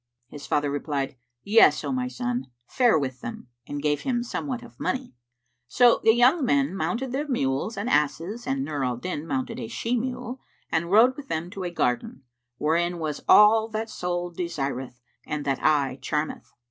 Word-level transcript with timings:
His 0.29 0.47
father 0.47 0.71
replied, 0.71 1.15
"Yes, 1.43 1.83
O 1.83 1.91
my 1.91 2.07
son, 2.07 2.47
fare 2.65 2.97
with 2.97 3.21
them;" 3.21 3.49
and 3.67 3.83
gave 3.83 4.01
him 4.01 4.23
somewhat 4.23 4.63
of 4.63 4.79
money. 4.79 5.13
So 5.67 6.01
the 6.03 6.15
young 6.15 6.43
men 6.43 6.75
mounted 6.75 7.11
their 7.11 7.27
mules 7.27 7.77
and 7.77 7.87
asses 7.87 8.47
and 8.47 8.65
Nur 8.65 8.83
al 8.83 8.97
Din 8.97 9.27
mounted 9.27 9.59
a 9.59 9.67
she 9.67 9.95
mule 9.95 10.41
and 10.71 10.89
rode 10.89 11.15
with 11.15 11.27
them 11.27 11.51
to 11.51 11.63
a 11.65 11.69
garden, 11.69 12.23
wherein 12.57 12.97
was 12.97 13.21
all 13.29 13.67
that 13.67 13.91
soul 13.91 14.31
desireth 14.31 14.99
and 15.27 15.45
that 15.45 15.63
eye 15.63 15.99
charmeth. 16.01 16.51